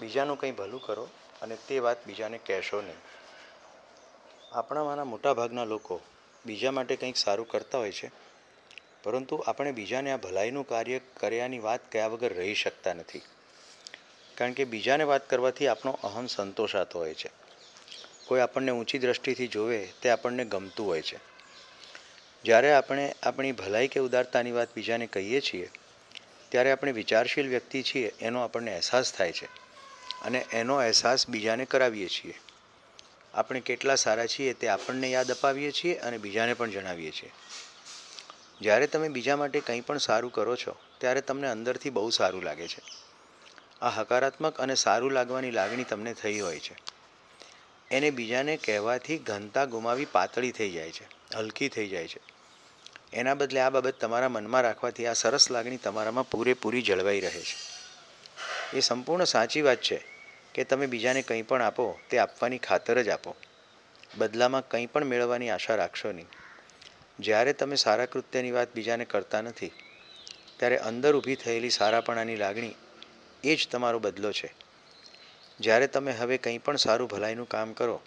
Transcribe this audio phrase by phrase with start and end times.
[0.00, 1.08] બીજાનું કંઈ ભલું કરો
[1.42, 2.96] અને તે વાત બીજાને કહેશો નહીં.
[4.52, 6.00] આપણામાંના મોટાભાગના લોકો
[6.44, 8.10] બીજા માટે કંઈક સારું કરતા હોય છે,
[9.02, 13.22] પરંતુ આપણે બીજાને આ ભલાઈનું કાર્ય કર્યાની વાત કયા વગર રહી શકતા નથી.
[14.34, 17.30] કારણ કે બીજાને વાત કરવાથી આપણો અહમ સંતોષાતો હોય છે.
[18.26, 21.18] કોઈ આપણને ઊંચી દ્રષ્ટિથી જોવે તે આપણને ગમતું હોય છે.
[22.44, 25.70] જ્યારે આપણે આપણી ભલાઈ કે ઉદારતાની વાત બીજાને કહીએ છીએ,
[26.48, 29.63] ત્યારે આપણે વિચારશીલ વ્યક્તિ છીએ એનો આપણને અહેસાસ થાય છે.
[30.24, 32.40] અને એનો અહેસાસ બીજાને કરાવીએ છીએ.
[33.34, 37.32] આપણે કેટલા સારા છીએ તે આપણને યાદ અપાવીએ છીએ અને બીજાને પણ જણાવીએ છીએ.
[38.60, 42.68] જ્યારે તમે બીજા માટે કંઈ પણ સારું કરો છો, ત્યારે તમને અંદરથી બહુ સારું લાગે
[42.68, 42.82] છે.
[43.82, 46.76] આ હકારાત્મક અને સારું લાગવાની લાગણી તમને થઈ હોય છે.
[47.90, 52.20] એને બીજાને કહેવાથી ઘનતા ગુમાવી પાતળી થઈ જાય છે, હલકી થઈ જાય છે.
[53.12, 57.74] એના બદલે આ બાબત તમારા મનમાં રાખવાથી આ સરસ લાગણી તમારામાં પૂરેપૂરી જળવાઈ રહે છે.
[58.76, 60.13] એ સંપૂર્ણ સાચી વાત છે.
[60.54, 63.36] કે તમે બીજાને કંઈ પણ આપો, તે આપવાની ખાતર જ આપો.
[64.18, 66.26] બદલામાં કંઈ પણ મેળવવાની આશા રાખશો નહીં.
[67.20, 69.72] જ્યારે તમે સારા કૃત્યની વાત બીજાને કરતા નથી,
[70.56, 72.74] ત્યારે અંદર ઊભી થયેલી સારાપણાની લાગણી
[73.44, 74.54] એ જ તમારો બદલો છે.
[75.60, 78.00] જ્યારે તમે હવે કંઈ પણ સારું ભલાઈનું કામ કરો,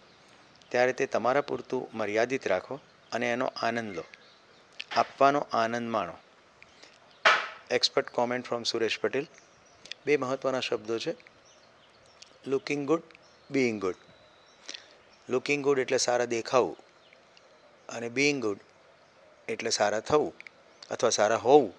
[0.70, 2.80] ત્યારે તે તમારા પૂરતું મર્યાદિત રાખો
[3.12, 4.04] અને એનો આનંદ લો.
[4.96, 6.14] આપવાનો આનંદ માણો.
[7.72, 9.28] Expert comment from Suresh Patel
[10.06, 11.37] બે મહત્ત્વના શબ્દો છે.
[12.46, 13.02] Looking good
[13.52, 13.96] being good
[15.30, 16.78] looking good એટલે સારા દેખાવું
[17.90, 18.60] અને બિઈંગ ગુડ
[19.48, 20.34] એટલે સારા થવું
[20.92, 21.74] અથવા સારા હોવું.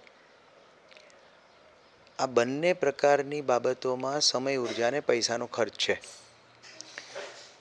[2.18, 6.00] આ બંને પ્રકારની બાબતોમાં સમય, ઊર્જા અને પૈસાનો ખર્ચ છે.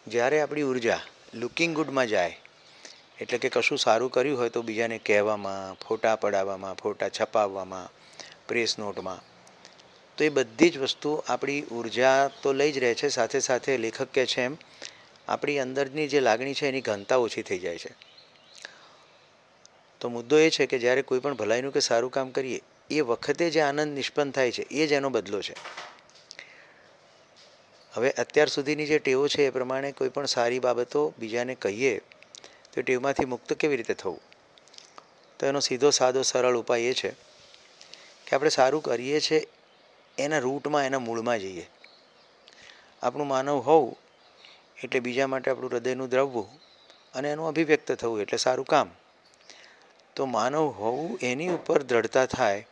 [0.08, 1.00] જ્યારે આપણી ઊર્જા
[1.34, 2.40] લુકિંગ ગુડમાં જાય,
[3.20, 7.88] એટલે કે કશું સારું કર્યું હોય તો બીજાને કહેવામાં, ફોટા પડાવવામાં, ફોટા છપાવવામાં
[8.48, 9.37] પ્રેસ નોટમાં
[10.18, 14.08] તો એ બધી જ વસ્તુ આપણી ઊર્જા તો લઈ જ રહે છે, સાથે સાથે લેખક
[14.14, 14.58] કહે છે એમ,
[15.28, 17.90] આપણી અંદરની જે લાગણી છે એની ઘનતા ઓછી થઈ જાય છે.
[20.00, 23.50] તો મુદ્દો એ છે કે જ્યારે કોઈ પણ ભલાઈનું કે સારું કામ કરીએ, એ વખતે
[23.50, 25.56] જે આનંદ નિષ્પન્ન થાય છે, એ જ એનો બદલો છે.
[27.94, 32.00] હવે અત્યાર સુધીની જે ટેવો છે એ પ્રમાણે કોઈ પણ સારી બાબતો બીજાને કહીએ,
[32.74, 34.22] તો ટેવમાંથી મુક્ત કેવી રીતે થવું?
[35.40, 37.10] તો એનો સીધો, સાદો, સરળ ઉપાય એ છે
[38.28, 39.48] કે આપણે સારું કરીએ છીએ
[40.18, 41.70] એના રૂટમાં, એના મૂળમાં જઈએ.
[43.02, 43.98] આપણું માનવ હોવું
[44.84, 46.48] એટલે બીજા માટે આપણું હૃદયનું દ્રવવું
[47.14, 48.90] અને એનું અભિવ્યક્ત થવું એટલે સારું કામ.
[50.16, 52.68] તો માનવ હોવું એની ઉપર દ્રઢતા થાય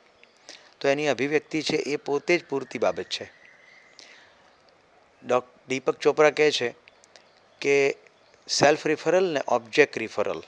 [0.81, 3.31] તો એની અભિવ્યક્તિ છે એ પોતે જ પૂરતી બાબત છે.
[5.25, 6.75] ડોક, દીપક ચોપરા કહે છે
[7.61, 7.95] કે
[8.49, 10.43] સેલ્ફ રિફરલ ને ઓબ્જેક્ટ રિફરલ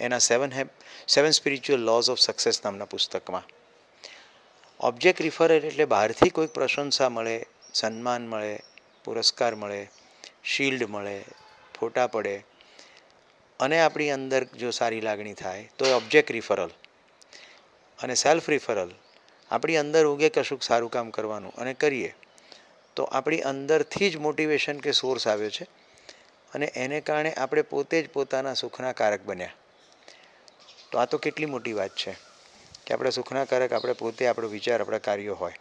[0.00, 0.68] એના seven હેપ
[1.08, 3.42] seven spiritual laws of success નામના પુસ્તકમાં.
[4.80, 8.58] ઓબ્જેક્ટ રિફરલ એટલે બહારથી કોઈક પ્રશંસા મળે, સન્માન મળે,
[9.04, 9.88] પુરસ્કાર મળે
[10.44, 11.24] શિલ્ડ મળે,
[11.78, 12.44] ફોટા પડે,
[13.60, 16.70] અને આપણી અંદર જો સારી લાગણી થાય તો એ ઓબ્જેક્ટ રિફરલ
[17.98, 18.92] અને સેલ્ફ રિફરલ
[19.50, 22.14] આપણી અંદર ઉગે કશુંક સારું કામ કરવાનું અને કરીએ,
[22.96, 25.66] તો આપણી અંદરથી જ મોટિવેશન કે સોર્સ આવ્યો છે
[26.54, 29.54] અને એને કારણે આપણે પોતે જ પોતાના સુખના કારક બન્યા.
[30.92, 32.33] તો આ તો કેટલી મોટી વાત છે.
[32.86, 35.52] કે આપણે સુખના કારક આપણે પોતે આપણો વિચાર, આપણા કાર્યો હોય.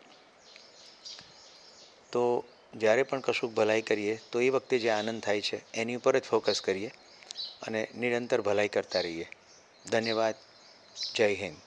[2.11, 2.43] તો
[2.75, 6.23] જ્યારે પણ કશુંક ભલાઈ કરીએ, તો એ વખતે જે આનંદ થાય છે, એની ઉપર જ
[6.23, 6.91] ફોકસ કરીએ
[7.61, 9.29] અને નિરંતર ભલાઈ કરતા રહીએ.
[9.91, 10.35] ધન્યવાદ.
[11.15, 11.57] જય હિન્દ.